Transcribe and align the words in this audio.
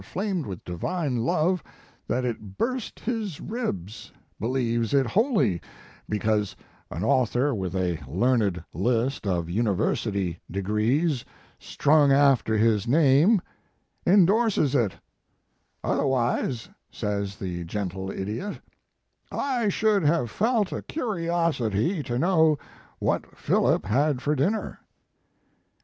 flamed 0.03 0.47
with 0.47 0.63
divine 0.65 1.17
love 1.17 1.61
that 2.07 2.25
it 2.25 2.57
burst 2.57 3.01
his 3.01 3.39
ribs 3.39 4.11
believes 4.39 4.95
it 4.95 5.05
wholly, 5.05 5.61
because 6.09 6.55
an 6.89 7.03
author 7.03 7.53
with 7.53 7.75
a 7.75 7.99
learned 8.07 8.63
list 8.73 9.27
of 9.27 9.47
university 9.47 10.39
degrees 10.49 11.23
strung 11.59 12.11
after 12.11 12.57
his 12.57 12.87
name 12.87 13.39
endorses 14.07 14.73
it 14.73 14.93
otherwise, 15.83 16.67
says 16.89 17.35
the 17.35 17.63
gentle 17.63 18.09
idiot, 18.09 18.59
I 19.31 19.69
should 19.69 20.01
have 20.01 20.31
felt 20.31 20.71
a 20.71 20.81
curiosity 20.81 22.01
to 22.01 22.17
know 22.17 22.57
what 22.97 23.37
Philip 23.37 23.85
had 23.85 24.19
for 24.19 24.33
dinner. 24.35 24.79